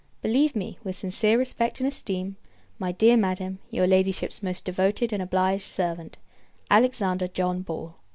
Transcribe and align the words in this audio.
Believe 0.23 0.55
me, 0.55 0.79
with 0.83 0.95
sincere 0.95 1.37
respect 1.37 1.79
and 1.79 1.87
esteem, 1.87 2.35
my 2.79 2.91
dear 2.91 3.15
Madam, 3.15 3.59
your 3.69 3.85
Ladyship's 3.85 4.41
most 4.41 4.65
devoted 4.65 5.13
and 5.13 5.21
obliged 5.21 5.61
servant, 5.65 6.17
ALEXANDER 6.71 7.27
JOHN 7.27 7.61
BALL. 7.61 7.93